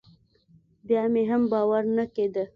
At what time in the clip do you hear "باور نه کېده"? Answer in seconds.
1.51-2.43